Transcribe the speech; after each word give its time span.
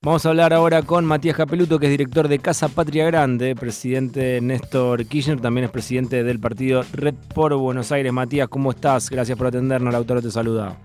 Vamos 0.00 0.24
a 0.24 0.28
hablar 0.28 0.52
ahora 0.52 0.82
con 0.82 1.04
Matías 1.04 1.36
Capeluto, 1.36 1.80
que 1.80 1.86
es 1.86 1.90
director 1.90 2.28
de 2.28 2.38
Casa 2.38 2.68
Patria 2.68 3.04
Grande, 3.06 3.56
presidente 3.56 4.40
Néstor 4.40 5.04
Kirchner, 5.04 5.40
también 5.40 5.64
es 5.64 5.70
presidente 5.70 6.22
del 6.22 6.38
partido 6.38 6.84
Red 6.92 7.14
por 7.34 7.54
Buenos 7.56 7.90
Aires. 7.90 8.12
Matías, 8.12 8.46
¿cómo 8.48 8.70
estás? 8.70 9.10
Gracias 9.10 9.36
por 9.36 9.48
atendernos, 9.48 9.92
Lautaro 9.92 10.22
te 10.22 10.30
saluda. 10.30 10.76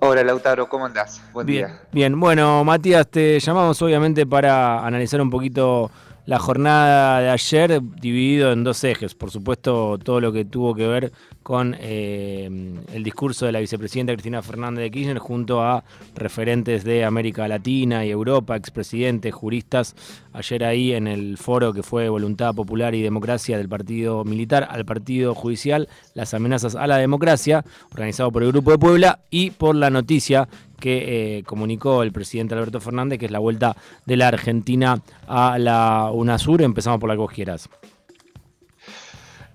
Hola 0.00 0.24
Lautaro, 0.24 0.68
¿cómo 0.68 0.86
andás? 0.86 1.22
Buen 1.32 1.46
día. 1.46 1.82
Bien, 1.92 2.18
bueno, 2.18 2.64
Matías, 2.64 3.08
te 3.08 3.38
llamamos 3.38 3.80
obviamente 3.80 4.26
para 4.26 4.84
analizar 4.84 5.20
un 5.22 5.30
poquito 5.30 5.90
la 6.26 6.38
jornada 6.38 7.20
de 7.20 7.30
ayer 7.30 7.82
dividido 8.00 8.52
en 8.52 8.64
dos 8.64 8.82
ejes. 8.84 9.14
Por 9.14 9.30
supuesto, 9.30 9.98
todo 9.98 10.20
lo 10.20 10.32
que 10.32 10.44
tuvo 10.44 10.74
que 10.74 10.86
ver 10.86 11.12
con 11.42 11.76
eh, 11.78 12.48
el 12.92 13.04
discurso 13.04 13.44
de 13.44 13.52
la 13.52 13.60
vicepresidenta 13.60 14.14
Cristina 14.14 14.40
Fernández 14.40 14.84
de 14.84 14.90
Kirchner 14.90 15.18
junto 15.18 15.62
a 15.62 15.84
referentes 16.14 16.84
de 16.84 17.04
América 17.04 17.46
Latina 17.46 18.06
y 18.06 18.10
Europa, 18.10 18.56
expresidentes, 18.56 19.34
juristas, 19.34 19.94
ayer 20.32 20.64
ahí 20.64 20.92
en 20.92 21.06
el 21.06 21.36
foro 21.36 21.74
que 21.74 21.82
fue 21.82 22.08
Voluntad 22.08 22.54
Popular 22.54 22.94
y 22.94 23.02
Democracia 23.02 23.58
del 23.58 23.68
Partido 23.68 24.24
Militar 24.24 24.66
al 24.70 24.86
Partido 24.86 25.34
Judicial, 25.34 25.88
las 26.14 26.32
amenazas 26.32 26.74
a 26.74 26.86
la 26.86 26.96
democracia, 26.96 27.64
organizado 27.92 28.32
por 28.32 28.42
el 28.42 28.52
Grupo 28.52 28.70
de 28.70 28.78
Puebla 28.78 29.20
y 29.30 29.50
por 29.50 29.74
la 29.76 29.90
noticia 29.90 30.48
que 30.84 31.38
eh, 31.38 31.44
comunicó 31.44 32.02
el 32.02 32.12
presidente 32.12 32.54
Alberto 32.54 32.78
Fernández, 32.78 33.18
que 33.18 33.24
es 33.24 33.30
la 33.30 33.38
vuelta 33.38 33.74
de 34.04 34.18
la 34.18 34.28
Argentina 34.28 35.00
a 35.26 35.58
la 35.58 36.10
UNASUR. 36.12 36.60
Empezamos 36.60 37.00
por 37.00 37.08
la 37.08 37.14
que 37.14 37.20
vos 37.20 37.32
quieras. 37.32 37.70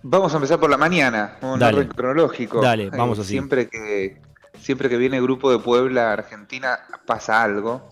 Vamos 0.02 0.34
a 0.34 0.38
empezar 0.38 0.60
por 0.60 0.72
la 0.72 0.78
mañana, 0.78 1.38
un 1.44 1.62
orden 1.62 1.88
cronológico. 1.90 2.64
Dale, 2.64 2.86
eh, 2.86 2.90
vamos 2.90 3.20
así. 3.20 3.34
Siempre 3.34 3.70
que, 3.70 4.20
siempre 4.60 4.90
que 4.90 4.98
viene 4.98 5.18
el 5.18 5.22
Grupo 5.22 5.52
de 5.52 5.60
Puebla 5.60 6.10
a 6.10 6.14
Argentina 6.14 6.80
pasa 7.06 7.44
algo 7.44 7.88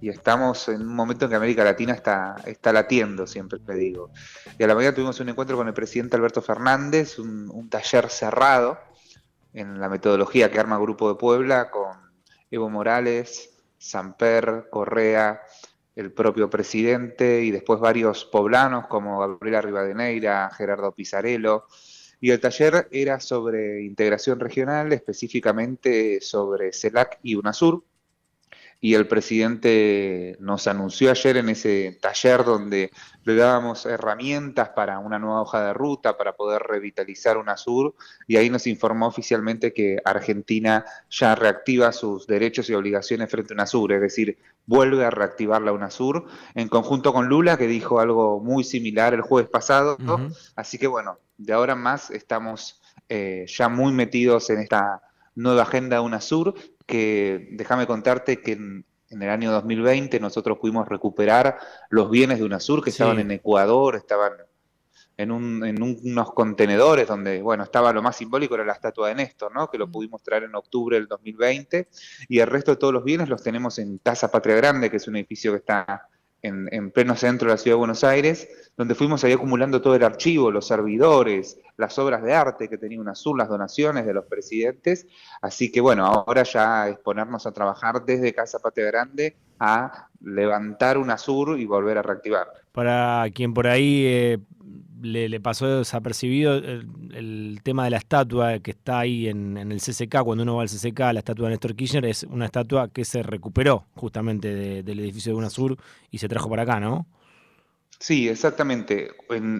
y 0.00 0.08
estamos 0.08 0.68
en 0.68 0.82
un 0.82 0.94
momento 0.94 1.24
en 1.24 1.32
que 1.32 1.36
América 1.38 1.64
Latina 1.64 1.92
está, 1.92 2.36
está 2.44 2.72
latiendo, 2.72 3.26
siempre 3.26 3.58
te 3.58 3.74
digo. 3.74 4.12
Y 4.60 4.62
a 4.62 4.68
la 4.68 4.76
mañana 4.76 4.94
tuvimos 4.94 5.18
un 5.18 5.28
encuentro 5.28 5.56
con 5.56 5.66
el 5.66 5.74
presidente 5.74 6.14
Alberto 6.14 6.40
Fernández, 6.40 7.18
un, 7.18 7.50
un 7.50 7.68
taller 7.68 8.10
cerrado 8.10 8.78
en 9.54 9.80
la 9.80 9.88
metodología 9.88 10.52
que 10.52 10.60
arma 10.60 10.78
Grupo 10.78 11.08
de 11.08 11.16
Puebla 11.16 11.68
con 11.68 12.05
Evo 12.56 12.70
Morales, 12.70 13.50
Samper, 13.78 14.68
Correa, 14.70 15.42
el 15.94 16.12
propio 16.12 16.50
presidente 16.50 17.42
y 17.42 17.50
después 17.50 17.80
varios 17.80 18.24
poblanos 18.24 18.86
como 18.86 19.18
Gabriela 19.18 19.62
Rivadeneira, 19.62 20.50
Gerardo 20.56 20.92
Pizarello. 20.92 21.64
Y 22.20 22.30
el 22.30 22.40
taller 22.40 22.88
era 22.90 23.20
sobre 23.20 23.82
integración 23.84 24.40
regional, 24.40 24.92
específicamente 24.92 26.20
sobre 26.20 26.72
CELAC 26.72 27.18
y 27.22 27.34
UNASUR, 27.34 27.84
y 28.80 28.94
el 28.94 29.08
presidente 29.08 30.36
nos 30.38 30.66
anunció 30.66 31.10
ayer 31.10 31.38
en 31.38 31.48
ese 31.48 31.98
taller 32.00 32.44
donde 32.44 32.90
le 33.24 33.34
dábamos 33.34 33.86
herramientas 33.86 34.68
para 34.70 34.98
una 34.98 35.18
nueva 35.18 35.42
hoja 35.42 35.66
de 35.66 35.72
ruta, 35.72 36.16
para 36.16 36.36
poder 36.36 36.62
revitalizar 36.62 37.38
UNASUR, 37.38 37.94
y 38.26 38.36
ahí 38.36 38.50
nos 38.50 38.66
informó 38.66 39.06
oficialmente 39.06 39.72
que 39.72 39.98
Argentina 40.04 40.84
ya 41.10 41.34
reactiva 41.34 41.92
sus 41.92 42.26
derechos 42.26 42.68
y 42.70 42.74
obligaciones 42.74 43.30
frente 43.30 43.54
a 43.54 43.56
UNASUR, 43.56 43.94
es 43.94 44.00
decir, 44.00 44.38
vuelve 44.66 45.04
a 45.04 45.10
reactivar 45.10 45.62
la 45.62 45.72
UNASUR, 45.72 46.26
en 46.54 46.68
conjunto 46.68 47.12
con 47.12 47.28
Lula, 47.28 47.56
que 47.56 47.66
dijo 47.66 47.98
algo 47.98 48.40
muy 48.40 48.62
similar 48.62 49.14
el 49.14 49.22
jueves 49.22 49.50
pasado, 49.50 49.96
así 50.54 50.78
que 50.78 50.86
bueno, 50.86 51.18
de 51.38 51.52
ahora 51.52 51.72
en 51.72 51.80
más 51.80 52.10
estamos 52.10 52.80
eh, 53.08 53.46
ya 53.48 53.68
muy 53.68 53.92
metidos 53.92 54.50
en 54.50 54.60
esta 54.60 55.02
nueva 55.34 55.62
agenda 55.62 56.00
UNASUR, 56.00 56.54
que 56.86 57.48
déjame 57.52 57.86
contarte 57.86 58.40
que 58.40 58.52
en, 58.52 58.84
el 59.10 59.28
año 59.28 59.52
2020 59.52 60.18
nosotros 60.20 60.58
pudimos 60.58 60.88
recuperar 60.88 61.58
los 61.90 62.10
bienes 62.10 62.38
de 62.38 62.44
UNASUR 62.44 62.82
que 62.82 62.90
estaban 62.90 63.18
en 63.18 63.30
Ecuador, 63.30 63.96
estaban 63.96 64.32
en, 65.16 65.30
unos 65.30 66.32
contenedores 66.32 67.08
donde, 67.08 67.40
bueno, 67.40 67.64
estaba 67.64 67.92
lo 67.92 68.02
más 68.02 68.16
simbólico, 68.16 68.54
era 68.54 68.64
la 68.64 68.74
estatua 68.74 69.08
de 69.08 69.14
Néstor, 69.14 69.54
¿no? 69.54 69.70
Que 69.70 69.78
lo 69.78 69.86
mm. 69.86 69.92
pudimos 69.92 70.22
traer 70.22 70.44
en 70.44 70.54
octubre 70.54 70.96
del 70.96 71.06
2020, 71.06 71.88
y 72.28 72.38
el 72.38 72.46
resto 72.46 72.72
de 72.72 72.76
todos 72.76 72.92
los 72.92 73.04
bienes 73.04 73.28
los 73.28 73.42
tenemos 73.42 73.78
en 73.78 73.98
Casa 73.98 74.30
Patria 74.30 74.56
Grande, 74.56 74.90
que 74.90 74.96
es 74.96 75.08
un 75.08 75.16
edificio 75.16 75.52
que 75.52 75.58
está 75.58 76.08
en, 76.46 76.90
pleno 76.90 77.16
centro 77.16 77.48
de 77.48 77.54
la 77.54 77.58
ciudad 77.58 77.74
de 77.74 77.78
Buenos 77.78 78.04
Aires, 78.04 78.48
donde 78.76 78.94
fuimos 78.94 79.24
ahí 79.24 79.32
acumulando 79.32 79.80
todo 79.80 79.94
el 79.94 80.04
archivo, 80.04 80.50
los 80.50 80.66
servidores, 80.66 81.58
las 81.76 81.98
obras 81.98 82.22
de 82.22 82.34
arte 82.34 82.68
que 82.68 82.78
tenía 82.78 83.00
UNASUR, 83.00 83.38
las 83.38 83.48
donaciones 83.48 84.06
de 84.06 84.14
los 84.14 84.26
presidentes. 84.26 85.06
Así 85.40 85.70
que 85.70 85.80
bueno, 85.80 86.06
ahora 86.06 86.42
ya 86.42 86.88
es 86.88 86.98
ponernos 86.98 87.46
a 87.46 87.52
trabajar 87.52 88.04
desde 88.04 88.34
Casa 88.34 88.58
Patria 88.58 88.86
Grande 88.86 89.36
a 89.58 90.08
levantar 90.22 90.98
UNASUR 90.98 91.58
y 91.58 91.66
volver 91.66 91.98
a 91.98 92.02
reactivar. 92.02 92.48
Para 92.72 93.24
quien 93.34 93.54
por 93.54 93.66
ahí 93.66 94.04
eh, 94.06 94.38
le, 95.00 95.40
pasó 95.40 95.78
desapercibido 95.78 96.56
el, 96.56 97.60
tema 97.62 97.84
de 97.84 97.90
la 97.90 97.96
estatua 97.98 98.58
que 98.60 98.70
está 98.72 99.00
ahí 99.00 99.28
en, 99.28 99.56
el 99.56 99.80
CCK, 99.80 100.22
cuando 100.22 100.42
uno 100.42 100.56
va 100.56 100.62
al 100.62 100.68
CCK, 100.68 100.98
la 101.12 101.18
estatua 101.18 101.48
de 101.48 101.50
Néstor 101.52 101.74
Kirchner 101.74 102.06
es 102.06 102.24
una 102.24 102.46
estatua 102.46 102.88
que 102.88 103.04
se 103.04 103.22
recuperó 103.22 103.86
justamente 103.94 104.82
del 104.82 105.00
edificio 105.00 105.32
de 105.32 105.38
UNASUR 105.38 105.76
y 106.10 106.18
se 106.18 106.28
trajo 106.28 106.48
para 106.48 106.62
acá, 106.62 106.80
¿no? 106.80 107.06
Sí, 107.98 108.28
exactamente. 108.28 109.10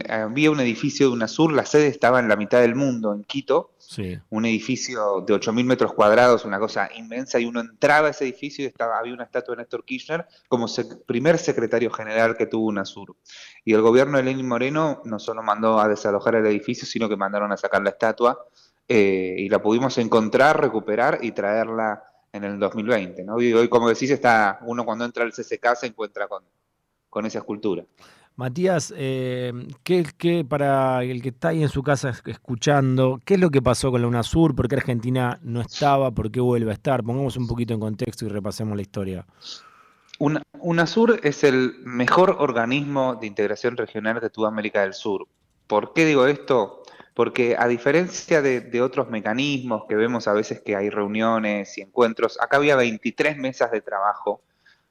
había 0.08 0.50
un 0.50 0.60
edificio 0.60 1.08
de 1.08 1.12
UNASUR, 1.14 1.52
la 1.52 1.64
sede 1.64 1.88
estaba 1.88 2.20
en 2.20 2.28
la 2.28 2.36
mitad 2.36 2.60
del 2.60 2.74
mundo, 2.74 3.14
en 3.14 3.24
Quito. 3.24 3.72
Un 4.30 4.44
edificio 4.44 5.20
de 5.20 5.34
8.000 5.34 5.64
metros 5.64 5.92
cuadrados, 5.92 6.44
una 6.44 6.58
cosa 6.58 6.88
inmensa, 6.96 7.38
y 7.38 7.44
uno 7.44 7.60
entraba 7.60 8.08
a 8.08 8.10
ese 8.10 8.24
edificio 8.24 8.64
y 8.64 8.68
estaba, 8.68 8.98
había 8.98 9.14
una 9.14 9.24
estatua 9.24 9.54
de 9.54 9.62
Néstor 9.62 9.84
Kirchner 9.84 10.26
como 10.48 10.66
primer 11.06 11.38
secretario 11.38 11.90
general 11.90 12.36
que 12.36 12.46
tuvo 12.46 12.66
UNASUR. 12.66 13.16
Y 13.64 13.74
el 13.74 13.82
gobierno 13.82 14.18
de 14.18 14.24
Lenín 14.24 14.48
Moreno 14.48 15.02
no 15.04 15.18
solo 15.18 15.42
mandó 15.42 15.80
a 15.80 15.88
desalojar 15.88 16.34
el 16.36 16.46
edificio, 16.46 16.86
sino 16.86 17.08
que 17.08 17.16
mandaron 17.16 17.52
a 17.52 17.56
sacar 17.56 17.82
la 17.82 17.90
estatua 17.90 18.46
eh, 18.88 19.34
y 19.38 19.48
la 19.48 19.60
pudimos 19.60 19.98
encontrar, 19.98 20.60
recuperar 20.60 21.18
y 21.22 21.32
traerla 21.32 22.02
en 22.32 22.44
el 22.44 22.58
2020. 22.58 23.24
¿no? 23.24 23.40
Y 23.40 23.52
hoy, 23.52 23.68
como 23.68 23.88
decís, 23.88 24.10
está 24.10 24.60
uno 24.62 24.84
cuando 24.84 25.04
entra 25.04 25.24
al 25.24 25.32
CCK 25.32 25.74
se 25.74 25.86
encuentra 25.86 26.28
con, 26.28 26.44
con 27.08 27.26
esa 27.26 27.38
escultura. 27.38 27.84
Matías, 28.36 28.92
eh, 28.94 29.50
¿qué, 29.82 30.44
para 30.46 31.02
el 31.02 31.22
que 31.22 31.30
está 31.30 31.48
ahí 31.48 31.62
en 31.62 31.70
su 31.70 31.82
casa 31.82 32.12
escuchando, 32.26 33.18
qué 33.24 33.34
es 33.34 33.40
lo 33.40 33.48
que 33.48 33.62
pasó 33.62 33.90
con 33.90 34.02
la 34.02 34.08
UNASUR? 34.08 34.54
¿Por 34.54 34.68
qué 34.68 34.74
Argentina 34.76 35.38
no 35.42 35.62
estaba? 35.62 36.10
¿Por 36.10 36.30
qué 36.30 36.40
vuelve 36.40 36.70
a 36.70 36.74
estar? 36.74 37.02
Pongamos 37.02 37.38
un 37.38 37.46
poquito 37.46 37.72
en 37.72 37.80
contexto 37.80 38.26
y 38.26 38.28
repasemos 38.28 38.76
la 38.76 38.82
historia. 38.82 39.26
UNASUR 40.60 41.20
es 41.22 41.44
el 41.44 41.76
mejor 41.84 42.36
organismo 42.38 43.14
de 43.14 43.26
integración 43.26 43.74
regional 43.74 44.20
que 44.20 44.28
tuvo 44.28 44.44
América 44.44 44.82
del 44.82 44.92
Sur. 44.92 45.26
¿Por 45.66 45.94
qué 45.94 46.04
digo 46.04 46.26
esto? 46.26 46.82
Porque 47.14 47.56
a 47.58 47.66
diferencia 47.68 48.42
de, 48.42 48.60
de, 48.60 48.82
otros 48.82 49.08
mecanismos 49.08 49.84
que 49.88 49.96
vemos 49.96 50.28
a 50.28 50.34
veces 50.34 50.60
que 50.60 50.76
hay 50.76 50.90
reuniones 50.90 51.78
y 51.78 51.80
encuentros, 51.80 52.38
acá 52.38 52.58
había 52.58 52.76
23 52.76 53.38
mesas 53.38 53.70
de 53.70 53.80
trabajo 53.80 54.42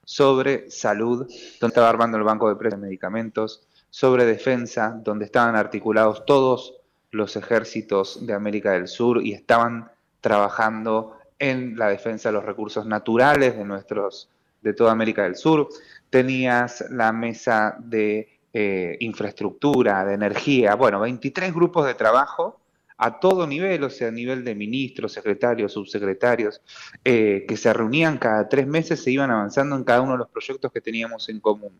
sobre 0.06 0.70
salud, 0.72 1.28
donde 1.60 1.68
estaba 1.72 1.90
armando 1.90 2.18
el 2.18 2.24
Banco 2.24 2.48
de 2.48 2.56
Precios 2.56 2.80
de 2.80 2.88
Medicamentos, 2.88 3.68
sobre 3.90 4.26
defensa, 4.26 4.98
donde 5.04 5.26
estaban 5.26 5.56
articulados 5.56 6.26
todos 6.26 6.76
los 7.12 7.36
ejércitos 7.36 8.26
de 8.26 8.34
América 8.34 8.72
del 8.72 8.88
Sur 8.88 9.22
y 9.26 9.34
estaban 9.34 9.90
trabajando 10.22 11.18
en 11.40 11.78
la 11.78 11.90
defensa 11.90 12.30
de 12.30 12.34
los 12.34 12.46
recursos 12.46 12.86
naturales 12.86 13.58
de 13.58 13.66
nuestros 13.66 14.30
de 14.62 14.74
toda 14.74 14.92
América 14.92 15.24
del 15.24 15.36
Sur. 15.36 15.70
Tenías 16.10 16.86
la 16.90 17.12
mesa 17.12 17.76
de 17.80 18.40
eh, 18.54 18.98
infraestructura, 19.00 20.04
de 20.06 20.14
energía, 20.14 20.76
bueno, 20.76 21.00
23 21.00 21.54
grupos 21.54 21.86
de 21.86 21.94
trabajo 21.94 22.60
a 22.98 23.20
todo 23.20 23.46
nivel, 23.46 23.84
o 23.84 23.90
sea, 23.90 24.08
a 24.08 24.12
nivel 24.12 24.44
de 24.44 24.56
ministros, 24.56 25.14
secretarios, 25.14 25.74
subsecretarios, 25.74 26.62
eh, 27.04 27.46
que 27.48 27.58
se 27.58 27.74
reunían 27.74 28.18
cada 28.18 28.48
tres 28.48 28.68
meses, 28.68 29.04
se 29.04 29.12
iban 29.12 29.32
avanzando 29.32 29.76
en 29.76 29.84
cada 29.84 30.02
uno 30.02 30.14
de 30.14 30.20
los 30.20 30.30
proyectos 30.30 30.72
que 30.72 30.82
teníamos 30.82 31.28
en 31.30 31.40
común. 31.40 31.78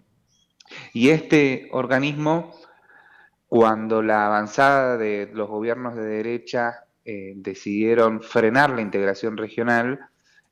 Y 0.94 1.10
este 1.10 1.70
organismo, 1.72 2.54
cuando 3.48 4.02
la 4.02 4.26
avanzada 4.26 4.98
de 4.98 5.30
los 5.34 5.48
gobiernos 5.48 5.96
de 5.96 6.06
derecha 6.06 6.86
eh, 7.06 7.34
decidieron 7.36 8.22
frenar 8.22 8.72
la 8.72 8.82
integración 8.82 9.38
regional, 9.38 10.00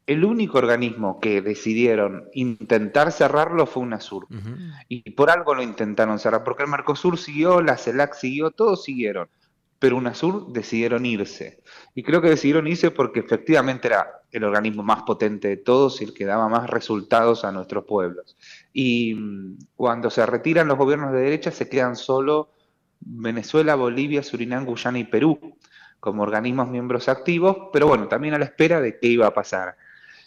el 0.05 0.23
único 0.25 0.57
organismo 0.57 1.19
que 1.19 1.41
decidieron 1.41 2.29
intentar 2.33 3.11
cerrarlo 3.11 3.65
fue 3.65 3.83
UNASUR. 3.83 4.27
Y 4.89 5.11
por 5.11 5.29
algo 5.29 5.55
lo 5.55 5.63
intentaron 5.63 6.19
cerrar, 6.19 6.43
porque 6.43 6.63
el 6.63 6.69
Mercosur 6.69 7.17
siguió, 7.17 7.61
la 7.61 7.77
CELAC 7.77 8.13
siguió, 8.13 8.51
todos 8.51 8.83
siguieron 8.83 9.29
pero 9.83 9.97
UNASUR 9.97 10.53
decidieron 10.53 11.05
irse. 11.05 11.61
Y 11.93 12.03
creo 12.03 12.21
que 12.21 12.29
decidieron 12.29 12.65
irse 12.67 12.89
porque 12.89 13.19
efectivamente 13.19 13.89
era 13.89 14.21
el 14.31 14.45
organismo 14.45 14.81
más 14.81 15.03
potente 15.03 15.49
de 15.49 15.57
todos 15.57 15.99
y 15.99 16.05
el 16.05 16.13
que 16.13 16.23
daba 16.23 16.47
más 16.47 16.69
resultados 16.69 17.43
a 17.43 17.51
nuestros 17.51 17.83
pueblos. 17.83 18.37
Y 18.71 19.13
mm, 19.13 19.57
cuando 19.75 20.09
se 20.09 20.25
retiran 20.25 20.69
los 20.69 20.77
gobiernos 20.77 21.11
de 21.11 21.19
derecha 21.19 21.51
se 21.51 21.67
quedan 21.67 21.97
solo 21.97 22.53
Venezuela, 23.01 23.75
Bolivia, 23.75 24.23
Surinam, 24.23 24.63
Guyana 24.63 24.99
y 24.99 25.03
Perú 25.03 25.57
como 25.99 26.23
organismos 26.23 26.69
miembros 26.69 27.09
activos, 27.09 27.67
pero 27.73 27.87
bueno, 27.87 28.07
también 28.07 28.35
a 28.35 28.39
la 28.39 28.45
espera 28.45 28.79
de 28.79 28.97
qué 28.97 29.07
iba 29.07 29.27
a 29.27 29.33
pasar. 29.33 29.75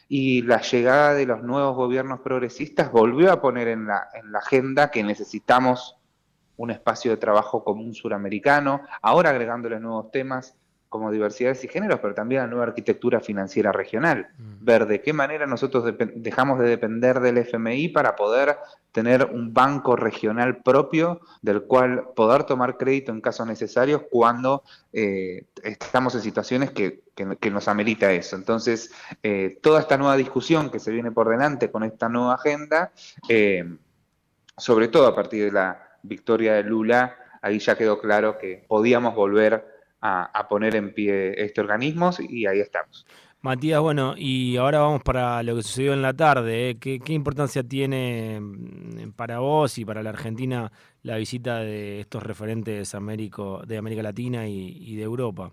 Y 0.07 0.43
la 0.43 0.61
llegada 0.61 1.15
de 1.15 1.25
los 1.25 1.43
nuevos 1.43 1.75
gobiernos 1.75 2.21
progresistas 2.21 2.93
volvió 2.93 3.33
a 3.33 3.41
poner 3.41 3.69
en 3.69 3.87
la, 3.87 4.07
en 4.13 4.33
la 4.33 4.41
agenda 4.41 4.91
que 4.91 5.03
necesitamos 5.03 5.96
un 6.57 6.71
espacio 6.71 7.11
de 7.11 7.17
trabajo 7.17 7.65
común 7.65 7.95
suramericano, 7.95 8.83
ahora 9.03 9.31
agregándole 9.31 9.81
nuevos 9.81 10.11
temas 10.11 10.57
como 10.89 11.11
diversidades 11.11 11.63
y 11.65 11.69
géneros, 11.69 11.99
pero 12.01 12.15
también 12.15 12.43
la 12.43 12.47
nueva 12.47 12.65
arquitectura 12.65 13.21
financiera 13.21 13.73
regional. 13.73 14.29
Mm. 14.39 14.65
Ver 14.65 14.87
de 14.87 15.03
qué 15.03 15.13
manera 15.13 15.47
nosotros 15.47 15.85
dejamos 16.15 16.59
de 16.59 16.69
depender 16.69 17.21
del 17.21 17.39
FMI 17.39 17.89
para 17.89 18.15
poder 18.15 18.57
tener 18.93 19.25
un 19.25 19.53
banco 19.53 19.97
regional 19.97 20.63
propio 20.63 21.21
del 21.43 21.65
cual 21.65 22.09
poder 22.15 22.45
tomar 22.45 22.79
crédito 22.79 23.13
en 23.13 23.21
casos 23.21 23.47
necesarios 23.47 24.03
cuando 24.11 24.63
eh, 24.93 25.45
estamos 25.63 26.15
en 26.15 26.23
situaciones 26.23 26.71
que, 26.71 27.05
nos 27.51 27.69
amerita 27.69 28.13
eso. 28.13 28.37
Entonces, 28.37 28.91
eh, 29.23 29.59
toda 29.63 29.81
esta 29.81 29.97
nueva 29.97 30.17
discusión 30.17 30.71
que 30.71 30.79
se 30.79 30.91
viene 30.93 31.13
por 31.13 31.29
delante 31.29 31.71
con 31.71 31.83
esta 31.83 32.09
nueva 32.09 32.35
agenda, 32.35 32.93
eh, 33.29 33.77
sobre 34.57 34.89
todo 34.89 35.07
a 35.07 35.15
partir 35.15 35.45
de 35.45 35.53
la 35.53 35.86
victoria 36.07 36.55
de 36.55 36.65
Lula, 36.65 37.17
ahí 37.43 37.59
ya 37.59 37.77
quedó 37.77 37.99
claro 37.99 38.39
que 38.39 38.65
podíamos 38.69 39.15
volver 39.15 39.65
a, 40.01 40.47
poner 40.49 40.77
en 40.77 40.95
pie 40.95 41.35
este 41.43 41.61
organismo 41.61 42.11
y 42.29 42.47
ahí 42.47 42.61
estamos. 42.61 43.07
Matías, 43.41 43.81
bueno, 43.81 44.15
y 44.17 44.57
ahora 44.57 44.81
vamos 44.81 45.03
para 45.03 45.43
lo 45.43 45.57
que 45.57 45.63
sucedió 45.63 45.93
en 45.93 46.03
la 46.03 46.15
tarde. 46.15 46.71
¿eh? 46.71 46.79
¿Qué, 46.79 47.13
importancia 47.13 47.63
tiene 47.63 48.41
mm, 48.41 49.13
para 49.13 49.39
vos 49.39 49.79
y 49.79 49.85
para 49.85 50.03
la 50.03 50.11
Argentina 50.11 50.71
la 51.03 51.17
visita 51.17 51.59
de 51.59 52.01
estos 52.01 52.23
referentes 52.23 52.95
Américo, 52.95 53.63
de 53.67 53.79
América 53.79 54.03
Latina 54.03 54.49
y, 54.49 54.97
de 54.97 55.03
Europa? 55.03 55.53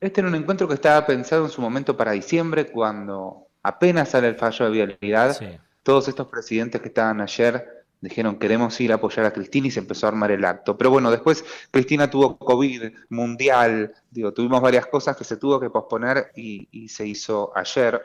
Este 0.00 0.20
era 0.20 0.28
un 0.28 0.34
encuentro 0.34 0.68
que 0.68 0.74
estaba 0.74 1.04
pensado 1.06 1.44
en 1.44 1.50
su 1.50 1.60
momento 1.60 1.96
para 1.96 2.12
diciembre, 2.12 2.66
cuando 2.66 3.48
apenas 3.62 4.10
sale 4.10 4.28
el 4.28 4.36
fallo 4.36 4.66
de 4.66 4.70
viabilidad. 4.70 5.36
Todos 5.82 6.08
estos 6.08 6.28
presidentes 6.28 6.80
que 6.80 6.88
estaban 6.88 7.20
ayer 7.20 7.83
dijeron 8.04 8.38
queremos 8.38 8.80
ir 8.80 8.92
a 8.92 8.96
apoyar 8.96 9.26
a 9.26 9.32
Cristina 9.32 9.66
y 9.66 9.70
se 9.70 9.80
empezó 9.80 10.06
a 10.06 10.10
armar 10.10 10.30
el 10.30 10.44
acto. 10.44 10.76
Pero 10.76 10.90
bueno, 10.90 11.10
después 11.10 11.44
Cristina 11.70 12.08
tuvo 12.08 12.38
COVID 12.38 12.92
mundial, 13.08 13.92
digo, 14.10 14.32
tuvimos 14.32 14.60
varias 14.60 14.86
cosas 14.86 15.16
que 15.16 15.24
se 15.24 15.36
tuvo 15.36 15.58
que 15.58 15.70
posponer 15.70 16.30
y, 16.36 16.88
se 16.88 17.06
hizo 17.06 17.52
ayer. 17.56 18.02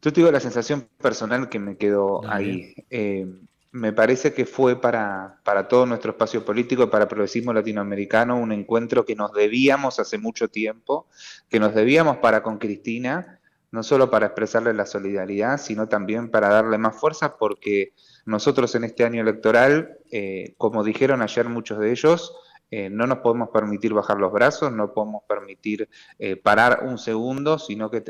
Yo 0.00 0.12
tengo 0.12 0.30
la 0.30 0.40
sensación 0.40 0.88
personal 1.00 1.48
que 1.48 1.58
me 1.58 1.76
quedó 1.76 2.20
ahí. 2.28 2.74
Eh, 2.90 3.26
me 3.72 3.92
parece 3.92 4.32
que 4.32 4.46
fue 4.46 4.80
para, 4.80 5.40
para 5.42 5.66
todo 5.66 5.84
nuestro 5.84 6.12
espacio 6.12 6.44
político, 6.44 6.88
para 6.88 7.04
el 7.04 7.08
progresismo 7.08 7.52
latinoamericano, 7.52 8.38
un 8.38 8.52
encuentro 8.52 9.04
que 9.04 9.16
nos 9.16 9.32
debíamos 9.32 9.98
hace 9.98 10.16
mucho 10.16 10.46
tiempo, 10.46 11.08
que 11.48 11.58
nos 11.58 11.74
debíamos 11.74 12.18
para 12.18 12.40
con 12.40 12.58
Cristina, 12.58 13.40
no 13.74 13.82
solo 13.82 14.08
para 14.08 14.26
expresarle 14.26 14.72
la 14.72 14.86
solidaridad, 14.86 15.58
sino 15.58 15.88
también 15.88 16.30
para 16.30 16.48
darle 16.48 16.78
más 16.78 16.94
fuerza, 16.94 17.36
porque 17.36 17.92
nosotros 18.24 18.72
en 18.76 18.84
este 18.84 19.02
año 19.02 19.20
electoral, 19.20 19.98
eh, 20.12 20.54
como 20.58 20.84
dijeron 20.84 21.22
ayer 21.22 21.48
muchos 21.48 21.80
de 21.80 21.90
ellos, 21.90 22.36
eh, 22.70 22.88
no 22.88 23.08
nos 23.08 23.18
podemos 23.18 23.48
permitir 23.48 23.92
bajar 23.92 24.18
los 24.18 24.30
brazos, 24.30 24.70
no 24.70 24.94
podemos 24.94 25.24
permitir 25.28 25.88
eh, 26.20 26.36
parar 26.36 26.84
un 26.84 26.98
segundo, 26.98 27.58
sino 27.58 27.90
que 27.90 28.02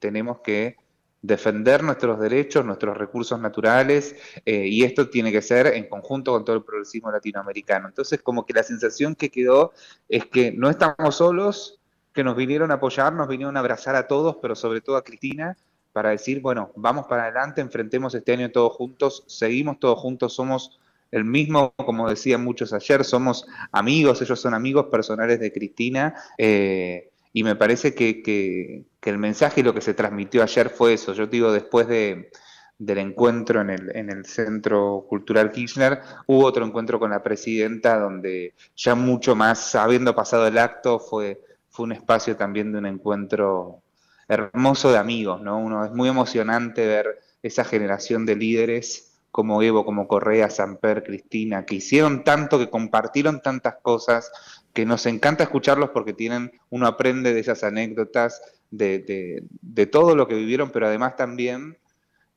tenemos 0.00 0.40
que 0.40 0.78
defender 1.22 1.84
nuestros 1.84 2.18
derechos, 2.18 2.64
nuestros 2.64 2.96
recursos 2.98 3.38
naturales, 3.38 4.16
y 4.44 4.82
esto 4.82 5.08
tiene 5.10 5.30
que 5.30 5.42
ser 5.42 5.68
en 5.68 5.88
conjunto 5.88 6.32
con 6.32 6.44
todo 6.44 6.56
el 6.56 6.64
progresismo 6.64 7.12
latinoamericano. 7.12 7.86
Entonces, 7.86 8.20
como 8.20 8.44
que 8.44 8.52
la 8.52 8.64
sensación 8.64 9.14
que 9.14 9.30
quedó 9.30 9.72
es 10.08 10.26
que 10.26 10.50
no 10.50 10.68
estamos 10.68 11.14
solos, 11.14 11.80
que 12.14 12.24
nos 12.24 12.36
vinieron 12.36 12.70
a 12.70 12.74
apoyar, 12.74 13.12
nos 13.12 13.28
vinieron 13.28 13.56
a 13.56 13.60
abrazar 13.60 13.96
a 13.96 14.06
todos, 14.06 14.36
pero 14.40 14.54
sobre 14.54 14.80
todo 14.80 14.96
a 14.96 15.04
Cristina, 15.04 15.56
para 15.92 16.10
decir, 16.10 16.40
bueno, 16.40 16.70
vamos 16.76 17.06
para 17.06 17.24
adelante, 17.24 17.60
enfrentemos 17.60 18.14
este 18.14 18.32
año 18.32 18.50
todos 18.50 18.72
juntos, 18.72 19.24
seguimos 19.26 19.78
todos 19.80 19.98
juntos, 19.98 20.32
somos 20.32 20.80
el 21.10 21.24
mismo, 21.24 21.74
como 21.76 22.08
decían 22.08 22.42
muchos 22.42 22.72
ayer, 22.72 23.04
somos 23.04 23.46
amigos, 23.72 24.22
ellos 24.22 24.40
son 24.40 24.54
amigos 24.54 24.86
personales 24.86 25.38
de 25.40 25.52
Cristina, 25.52 26.14
eh, 26.38 27.10
y 27.32 27.42
me 27.42 27.56
parece 27.56 27.94
que, 27.94 28.84
el 29.02 29.18
mensaje 29.18 29.60
y 29.60 29.64
lo 29.64 29.74
que 29.74 29.80
se 29.80 29.94
transmitió 29.94 30.42
ayer 30.42 30.70
fue 30.70 30.94
eso. 30.94 31.12
Yo 31.12 31.26
digo, 31.26 31.52
después 31.52 31.88
de, 31.88 32.30
del 32.78 32.98
encuentro 32.98 33.60
en 33.60 33.70
el, 33.70 33.96
en 33.96 34.08
el 34.10 34.24
Centro 34.24 35.04
Cultural 35.08 35.50
Kirchner, 35.50 36.00
hubo 36.26 36.44
otro 36.44 36.64
encuentro 36.64 36.98
con 37.00 37.10
la 37.10 37.22
presidenta 37.22 37.98
donde 37.98 38.54
ya 38.76 38.94
mucho 38.94 39.34
más, 39.34 39.74
habiendo 39.74 40.14
pasado 40.14 40.46
el 40.46 40.58
acto, 40.58 41.00
fue, 41.00 41.40
fue 41.74 41.86
un 41.86 41.92
espacio 41.92 42.36
también 42.36 42.70
de 42.70 42.78
un 42.78 42.86
encuentro 42.86 43.82
hermoso 44.28 44.92
de 44.92 44.98
amigos, 44.98 45.40
¿no? 45.40 45.58
Uno 45.58 45.84
es 45.84 45.90
muy 45.90 46.08
emocionante 46.08 46.86
ver 46.86 47.18
esa 47.42 47.64
generación 47.64 48.24
de 48.26 48.36
líderes 48.36 49.18
como 49.32 49.60
Evo, 49.60 49.84
como 49.84 50.06
Correa, 50.06 50.50
Samper, 50.50 51.02
Cristina, 51.02 51.66
que 51.66 51.74
hicieron 51.74 52.22
tanto, 52.22 52.60
que 52.60 52.70
compartieron 52.70 53.42
tantas 53.42 53.74
cosas, 53.82 54.30
que 54.72 54.86
nos 54.86 55.04
encanta 55.06 55.42
escucharlos 55.42 55.90
porque 55.90 56.12
tienen, 56.12 56.52
uno 56.70 56.86
aprende 56.86 57.34
de 57.34 57.40
esas 57.40 57.64
anécdotas, 57.64 58.40
de, 58.70 59.42
de, 59.60 59.86
todo 59.86 60.14
lo 60.14 60.28
que 60.28 60.36
vivieron, 60.36 60.70
pero 60.70 60.86
además 60.86 61.16
también 61.16 61.76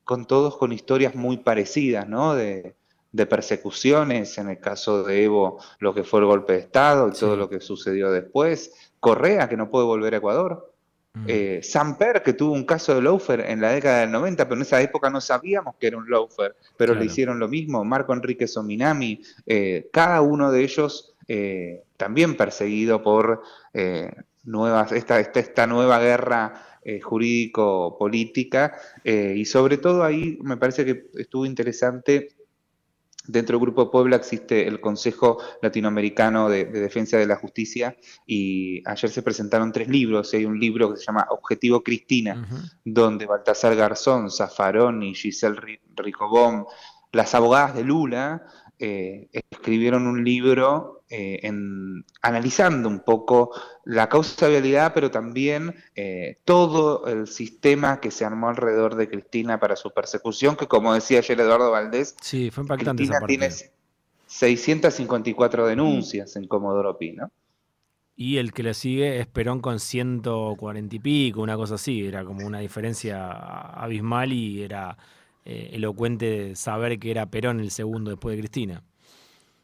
con 0.02 0.26
todos 0.26 0.56
con 0.56 0.72
historias 0.72 1.14
muy 1.14 1.36
parecidas, 1.36 2.08
¿no? 2.08 2.34
De, 2.34 2.74
de 3.12 3.26
persecuciones, 3.26 4.36
en 4.38 4.50
el 4.50 4.58
caso 4.58 5.04
de 5.04 5.24
Evo, 5.24 5.62
lo 5.78 5.94
que 5.94 6.02
fue 6.02 6.20
el 6.20 6.26
golpe 6.26 6.54
de 6.54 6.58
Estado 6.58 7.08
y 7.08 7.12
todo 7.12 7.36
lo 7.36 7.48
que 7.48 7.60
sucedió 7.60 8.10
después, 8.10 8.87
Correa, 9.00 9.48
que 9.48 9.56
no 9.56 9.70
puede 9.70 9.86
volver 9.86 10.14
a 10.14 10.18
Ecuador, 10.18 10.72
Mm. 11.14 11.24
Eh, 11.26 11.60
Samper, 11.62 12.22
que 12.22 12.34
tuvo 12.34 12.52
un 12.52 12.64
caso 12.64 12.94
de 12.94 13.00
loafer 13.00 13.40
en 13.40 13.60
la 13.60 13.72
década 13.72 14.00
del 14.00 14.12
90, 14.12 14.44
pero 14.44 14.56
en 14.56 14.62
esa 14.62 14.80
época 14.80 15.10
no 15.10 15.20
sabíamos 15.20 15.76
que 15.76 15.88
era 15.88 15.96
un 15.96 16.08
loafer, 16.08 16.54
pero 16.76 16.94
le 16.94 17.06
hicieron 17.06 17.38
lo 17.38 17.48
mismo. 17.48 17.84
Marco 17.84 18.12
Enrique 18.12 18.46
Sominami, 18.46 19.22
eh, 19.46 19.88
cada 19.92 20.20
uno 20.20 20.52
de 20.52 20.62
ellos 20.62 21.14
eh, 21.26 21.82
también 21.96 22.36
perseguido 22.36 23.02
por 23.02 23.42
nuevas, 24.44 24.92
esta, 24.92 25.20
esta, 25.20 25.40
esta, 25.40 25.66
nueva 25.66 25.98
guerra 25.98 26.64
jurídico-política. 27.02 28.78
y 29.04 29.44
sobre 29.44 29.76
todo 29.76 30.04
ahí 30.04 30.38
me 30.42 30.56
parece 30.56 30.84
que 30.84 31.10
estuvo 31.14 31.44
interesante 31.44 32.30
Dentro 33.28 33.58
del 33.58 33.66
Grupo 33.66 33.90
Puebla 33.90 34.16
existe 34.16 34.66
el 34.66 34.80
Consejo 34.80 35.36
Latinoamericano 35.60 36.48
de, 36.48 36.64
Defensa 36.64 37.18
de 37.18 37.26
la 37.26 37.36
Justicia 37.36 37.94
y 38.26 38.82
ayer 38.88 39.10
se 39.10 39.22
presentaron 39.22 39.70
tres 39.70 39.86
libros. 39.88 40.32
Hay 40.32 40.46
un 40.46 40.58
libro 40.58 40.90
que 40.90 40.96
se 40.96 41.04
llama 41.04 41.26
Objetivo 41.28 41.82
Cristina, 41.82 42.48
donde 42.82 43.26
Baltasar 43.26 43.76
Garzón, 43.76 44.30
Zafarón 44.30 45.02
y 45.02 45.14
Giselle 45.14 45.78
Ricobón, 45.94 46.64
las 47.12 47.34
abogadas 47.34 47.74
de 47.74 47.84
Lula, 47.84 48.46
eh, 48.78 49.28
escribieron 49.50 50.06
un 50.06 50.24
libro 50.24 51.02
eh, 51.10 51.40
en, 51.42 52.04
analizando 52.22 52.88
un 52.88 53.00
poco 53.00 53.50
la 53.84 54.08
causa 54.08 54.46
de 54.46 54.52
vialidad, 54.52 54.92
pero 54.94 55.10
también 55.10 55.74
eh, 55.96 56.38
todo 56.44 57.06
el 57.06 57.26
sistema 57.26 58.00
que 58.00 58.10
se 58.10 58.24
armó 58.24 58.48
alrededor 58.48 58.94
de 58.94 59.08
Cristina 59.08 59.58
para 59.58 59.74
su 59.74 59.92
persecución, 59.92 60.54
que 60.54 60.66
como 60.66 60.94
decía 60.94 61.18
ayer 61.18 61.40
Eduardo 61.40 61.70
Valdés, 61.70 62.14
sí, 62.20 62.50
fue 62.50 62.62
impactante 62.62 63.04
Cristina 63.04 63.26
tiene 63.26 63.50
654 64.26 65.66
denuncias 65.66 66.36
en 66.36 66.46
Comodoro 66.46 66.98
Pi, 66.98 67.12
¿no? 67.12 67.30
Y 68.14 68.38
el 68.38 68.52
que 68.52 68.64
le 68.64 68.74
sigue 68.74 69.20
es 69.20 69.26
Perón 69.26 69.60
con 69.60 69.80
140 69.80 70.94
y 70.94 70.98
pico, 70.98 71.40
una 71.40 71.56
cosa 71.56 71.76
así, 71.76 72.04
era 72.04 72.24
como 72.24 72.46
una 72.46 72.58
diferencia 72.58 73.30
abismal 73.30 74.32
y 74.32 74.62
era 74.62 74.98
eh, 75.44 75.70
elocuente 75.72 76.54
saber 76.56 76.98
que 76.98 77.10
era 77.10 77.26
Perón 77.26 77.60
el 77.60 77.70
segundo 77.70 78.10
después 78.10 78.36
de 78.36 78.42
Cristina. 78.42 78.82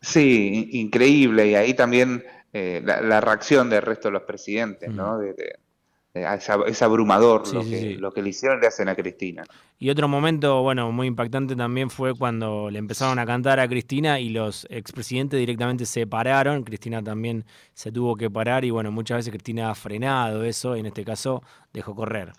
Sí, 0.01 0.69
increíble. 0.73 1.49
Y 1.49 1.55
ahí 1.55 1.75
también 1.75 2.25
eh, 2.53 2.83
la, 2.85 3.21
reacción 3.21 3.69
del 3.71 3.83
resto 3.83 4.09
de 4.09 4.13
los 4.13 4.23
presidentes, 4.23 4.91
¿no? 4.91 5.19
Mm. 5.19 6.69
es, 6.69 6.83
abrumador 6.83 7.53
lo, 7.53 7.65
que, 7.65 7.97
lo 7.99 8.13
que 8.13 8.23
le 8.23 8.29
hicieron 8.29 8.61
le 8.61 8.67
hacen 8.67 8.89
a 8.89 8.95
Cristina. 8.95 9.45
Y 9.79 9.91
otro 9.91 10.07
momento, 10.07 10.63
bueno, 10.63 10.93
muy 10.93 11.09
impactante 11.09 11.57
también 11.57 11.91
fue 11.91 12.15
cuando 12.15 12.71
le 12.71 12.79
empezaron 12.79 13.19
a 13.19 13.27
cantar 13.27 13.59
a 13.61 13.67
Cristina 13.67 14.21
y 14.21 14.31
los 14.31 14.67
expresidentes 14.71 15.41
directamente 15.41 15.85
se 15.85 16.07
pararon. 16.07 16.63
Cristina 16.63 17.03
también 17.03 17.45
se 17.73 17.91
tuvo 17.91 18.15
que 18.15 18.31
parar 18.31 18.65
y 18.65 18.71
bueno, 18.71 18.93
muchas 18.93 19.19
veces 19.19 19.33
Cristina 19.33 19.71
ha 19.71 19.75
frenado 19.75 20.45
eso 20.45 20.77
y 20.77 20.81
en 20.81 20.87
este 20.87 21.05
caso 21.05 21.43
dejó 21.73 21.95
correr. 21.95 22.33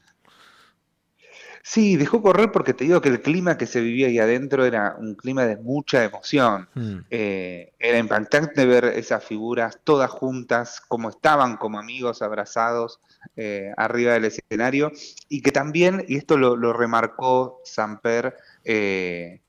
Sí, 1.68 1.98
dejó 1.98 2.22
correr 2.22 2.52
porque 2.52 2.76
te 2.76 2.84
digo 2.84 3.02
que 3.02 3.10
el 3.10 3.24
clima 3.24 3.58
que 3.58 3.66
se 3.66 3.82
vivía 3.82 4.06
ahí 4.06 4.20
adentro 4.20 4.66
era 4.66 4.96
un 5.00 5.16
clima 5.16 5.48
de 5.48 5.58
mucha 5.58 6.04
emoción. 6.04 6.70
Mm. 6.76 6.98
Eh, 7.10 7.74
era 7.80 7.98
impactante 7.98 8.68
ver 8.68 8.86
esas 8.86 9.24
figuras 9.24 9.80
todas 9.84 10.12
juntas, 10.12 10.80
como 10.88 11.10
estaban 11.10 11.58
como 11.58 11.80
amigos 11.80 12.22
abrazados 12.22 13.00
eh, 13.36 13.74
arriba 13.78 14.14
del 14.14 14.26
escenario, 14.26 14.92
y 15.28 15.42
que 15.42 15.52
también, 15.52 16.06
y 16.08 16.18
esto 16.18 16.38
lo, 16.38 16.72
remarcó 16.72 17.62
Samper, 17.64 18.38
eh, 18.64 19.42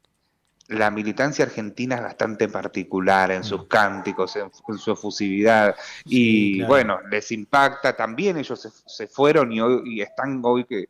la 0.69 0.91
militancia 0.91 1.45
argentina 1.45 1.97
es 1.97 2.03
bastante 2.03 2.49
particular 2.49 3.31
en 3.31 3.45
sus 3.45 3.65
mm. 3.65 3.69
cánticos, 3.69 4.37
en, 4.37 4.51
su 4.79 4.93
efusividad, 4.93 5.77
y 6.07 6.63
bueno, 6.63 6.99
les 7.11 7.31
impacta 7.31 7.95
también, 7.95 8.39
ellos 8.39 8.83
se, 8.87 9.07
fueron 9.07 9.53
y, 9.53 9.61
hoy, 9.61 9.83
y 9.85 10.01
están 10.01 10.41
hoy 10.43 10.65
que 10.65 10.89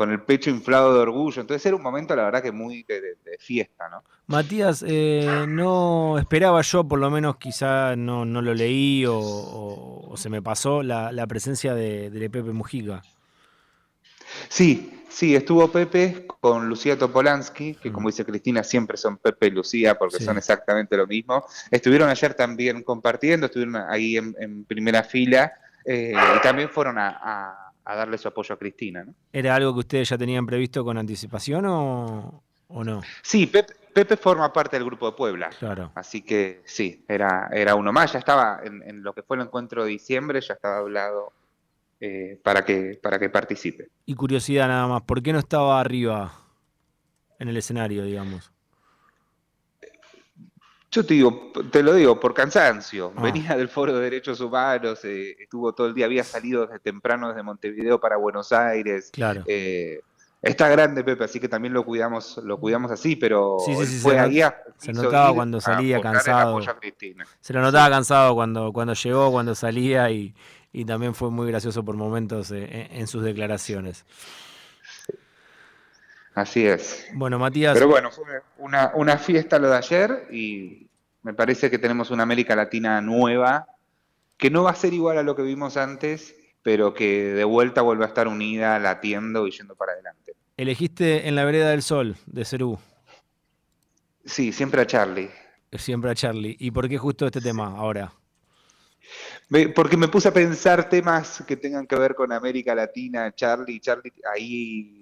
con 0.00 0.10
el 0.10 0.22
pecho 0.22 0.48
inflado 0.48 0.94
de 0.94 1.00
orgullo, 1.00 1.42
entonces 1.42 1.66
era 1.66 1.76
un 1.76 1.82
momento 1.82 2.16
la 2.16 2.24
verdad 2.24 2.42
que 2.42 2.52
muy 2.52 2.84
de, 2.84 3.18
fiesta, 3.38 3.86
¿no? 3.90 4.02
Matías, 4.28 4.82
eh, 4.88 5.44
no 5.46 6.18
esperaba 6.18 6.62
yo, 6.62 6.88
por 6.88 6.98
lo 6.98 7.10
menos 7.10 7.36
quizá 7.36 7.96
no, 7.96 8.24
no 8.24 8.40
lo 8.40 8.54
leí 8.54 9.04
o, 9.06 10.14
se 10.16 10.30
me 10.30 10.40
pasó 10.40 10.82
la, 10.82 11.26
presencia 11.26 11.74
de, 11.74 12.08
de 12.08 12.30
Pepe 12.30 12.50
Mujica. 12.52 13.02
Sí, 14.48 14.90
Sí, 15.10 15.34
estuvo 15.34 15.70
Pepe 15.70 16.24
con 16.40 16.68
Lucía 16.68 16.96
Topolansky, 16.96 17.74
que 17.74 17.92
como 17.92 18.08
dice 18.08 18.24
Cristina, 18.24 18.62
siempre 18.62 18.96
son 18.96 19.18
Pepe 19.18 19.48
y 19.48 19.50
Lucía 19.50 19.98
porque 19.98 20.22
son 20.22 20.38
exactamente 20.38 20.96
lo 20.96 21.06
mismo. 21.06 21.44
Estuvieron 21.70 22.08
ayer 22.08 22.32
también 22.32 22.84
compartiendo, 22.84 23.46
estuvieron 23.46 23.76
ahí 23.76 24.16
en, 24.16 24.64
primera 24.64 25.02
fila 25.02 25.52
eh, 25.84 26.14
y 26.14 26.42
también 26.42 26.70
fueron 26.70 26.96
a, 26.96 27.69
darle 27.94 28.18
su 28.18 28.28
apoyo 28.28 28.54
a 28.54 28.58
Cristina. 28.58 29.06
¿Era 29.32 29.54
algo 29.54 29.72
que 29.74 29.80
ustedes 29.80 30.08
ya 30.08 30.18
tenían 30.18 30.46
previsto 30.46 30.84
con 30.84 30.98
anticipación 30.98 31.64
o, 31.66 32.42
no? 32.68 33.00
Sí, 33.22 33.46
Pepe, 33.46 34.16
forma 34.16 34.52
parte 34.52 34.76
del 34.76 34.84
grupo 34.84 35.10
de 35.10 35.16
Puebla. 35.16 35.50
Claro. 35.58 35.92
Así 35.94 36.22
que 36.22 36.62
sí, 36.64 37.04
era, 37.08 37.48
era 37.52 37.74
uno 37.74 37.92
más. 37.92 38.12
Ya 38.12 38.18
estaba 38.18 38.60
en, 38.64 38.82
en 38.82 39.02
lo 39.02 39.12
que 39.12 39.22
fue 39.22 39.36
el 39.36 39.42
encuentro 39.42 39.84
de 39.84 39.90
diciembre, 39.90 40.40
ya 40.40 40.54
estaba 40.54 40.78
hablado 40.78 41.32
eh, 42.02 42.40
para, 42.42 42.64
que, 42.64 42.98
para 43.02 43.18
que 43.18 43.28
participe. 43.28 43.88
Y 44.06 44.14
curiosidad 44.14 44.68
nada 44.68 44.86
más, 44.86 45.02
¿por 45.02 45.22
qué 45.22 45.34
no 45.34 45.38
estaba 45.38 45.78
arriba 45.78 46.32
en 47.38 47.48
el 47.48 47.56
escenario, 47.58 48.04
digamos? 48.04 48.52
Yo 50.90 51.06
te 51.06 51.14
digo, 51.14 51.52
te 51.70 51.82
lo 51.82 51.94
digo, 51.94 52.18
por 52.18 52.34
cansancio. 52.34 53.12
Ah. 53.16 53.22
Venía 53.22 53.56
del 53.56 53.68
Foro 53.68 53.94
de 53.94 54.00
Derechos 54.02 54.40
Humanos, 54.40 55.04
eh, 55.04 55.36
estuvo 55.38 55.72
todo 55.72 55.86
el 55.86 55.94
día, 55.94 56.06
había 56.06 56.24
salido 56.24 56.66
desde 56.66 56.80
temprano 56.80 57.28
desde 57.28 57.42
Montevideo 57.42 58.00
para 58.00 58.16
Buenos 58.16 58.50
Aires. 58.52 59.10
Claro. 59.12 59.44
Eh, 59.46 60.00
está 60.42 60.68
grande 60.68 61.04
Pepe, 61.04 61.24
así 61.24 61.38
que 61.38 61.48
también 61.48 61.74
lo 61.74 61.84
cuidamos, 61.84 62.40
lo 62.42 62.58
cuidamos 62.58 62.90
así, 62.90 63.14
pero 63.14 63.58
fue 64.02 64.18
ahí 64.18 64.40
se 64.78 64.92
notaba 64.92 65.32
cuando 65.34 65.60
salía 65.60 66.00
cansado. 66.00 66.60
Se 67.40 67.52
lo 67.52 67.60
notaba 67.60 67.88
cansado 67.90 68.34
cuando, 68.34 68.72
cuando 68.72 68.94
llegó, 68.94 69.30
cuando 69.30 69.54
salía 69.54 70.10
y, 70.10 70.34
y 70.72 70.84
también 70.84 71.14
fue 71.14 71.30
muy 71.30 71.46
gracioso 71.48 71.84
por 71.84 71.96
momentos 71.96 72.50
eh, 72.52 72.88
en, 72.92 73.06
sus 73.06 73.22
declaraciones. 73.22 74.04
Así 76.34 76.66
es. 76.66 77.06
Bueno, 77.14 77.38
Matías. 77.38 77.74
Pero 77.74 77.88
bueno, 77.88 78.10
fue 78.10 78.24
una, 78.58 78.92
una 78.94 79.18
fiesta 79.18 79.58
lo 79.58 79.70
de 79.70 79.76
ayer 79.76 80.28
y 80.30 80.88
me 81.22 81.34
parece 81.34 81.70
que 81.70 81.78
tenemos 81.78 82.10
una 82.10 82.22
América 82.22 82.56
Latina 82.56 83.00
nueva, 83.00 83.66
que 84.36 84.50
no 84.50 84.62
va 84.62 84.70
a 84.70 84.74
ser 84.74 84.94
igual 84.94 85.18
a 85.18 85.22
lo 85.22 85.36
que 85.36 85.42
vimos 85.42 85.76
antes, 85.76 86.34
pero 86.62 86.94
que 86.94 87.24
de 87.32 87.44
vuelta 87.44 87.82
vuelve 87.82 88.04
a 88.04 88.08
estar 88.08 88.28
unida, 88.28 88.78
latiendo 88.78 89.46
y 89.46 89.50
yendo 89.50 89.74
para 89.74 89.92
adelante. 89.92 90.34
Elegiste 90.56 91.28
en 91.28 91.34
la 91.34 91.44
vereda 91.44 91.70
del 91.70 91.82
sol 91.82 92.16
de 92.26 92.44
Cerú. 92.44 92.78
Sí, 94.24 94.52
siempre 94.52 94.82
a 94.82 94.86
Charlie. 94.86 95.30
Siempre 95.72 96.10
a 96.10 96.14
Charlie. 96.14 96.56
¿Y 96.58 96.70
por 96.70 96.88
qué 96.88 96.98
justo 96.98 97.26
este 97.26 97.40
tema 97.40 97.76
ahora? 97.76 98.12
Porque 99.74 99.96
me 99.96 100.08
puse 100.08 100.28
a 100.28 100.32
pensar 100.32 100.88
temas 100.88 101.42
que 101.46 101.56
tengan 101.56 101.86
que 101.86 101.96
ver 101.96 102.14
con 102.14 102.32
América 102.32 102.74
Latina, 102.74 103.32
Charlie. 103.34 103.80
Charlie 103.80 104.12
ahí 104.32 104.99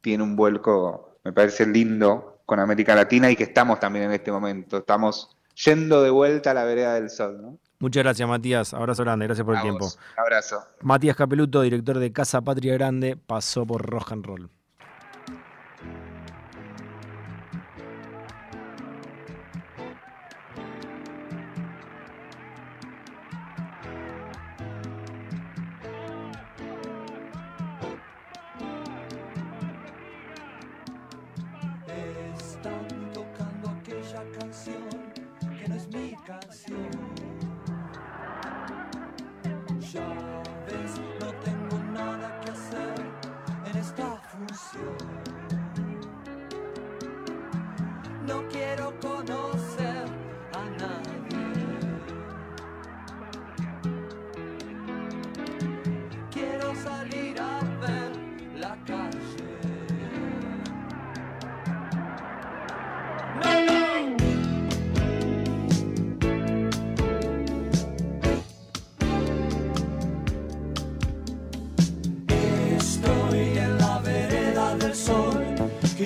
tiene 0.00 0.22
un 0.22 0.36
vuelco, 0.36 1.18
me 1.24 1.32
parece 1.32 1.66
lindo, 1.66 2.40
con 2.46 2.58
América 2.58 2.94
Latina 2.94 3.30
y 3.30 3.36
que 3.36 3.44
estamos 3.44 3.78
también 3.78 4.06
en 4.06 4.12
este 4.12 4.32
momento. 4.32 4.78
Estamos 4.78 5.36
yendo 5.64 6.02
de 6.02 6.10
vuelta 6.10 6.50
a 6.50 6.54
la 6.54 6.64
vereda 6.64 6.94
del 6.94 7.10
sol. 7.10 7.40
¿no? 7.40 7.58
Muchas 7.78 8.02
gracias, 8.02 8.28
Matías. 8.28 8.74
Abrazo 8.74 9.04
grande, 9.04 9.26
gracias 9.26 9.44
por 9.44 9.54
el 9.54 9.62
tiempo. 9.62 9.88
Abrazo. 10.16 10.62
Matías 10.82 11.16
Capeluto, 11.16 11.62
director 11.62 11.98
de 11.98 12.12
Casa 12.12 12.40
Patria 12.40 12.74
Grande, 12.74 13.16
pasó 13.16 13.66
por 13.66 13.88
Rock 13.88 14.12
and 14.12 14.26
Roll. 14.26 14.50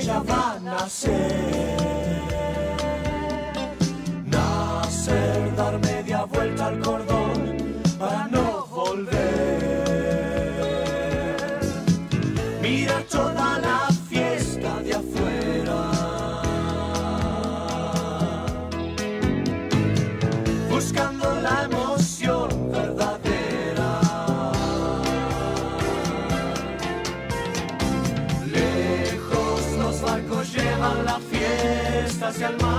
já 0.04 0.18
vai 0.18 0.61
nascer. 0.61 1.83
Hacia 32.34 32.48
el 32.48 32.56
mar. 32.56 32.73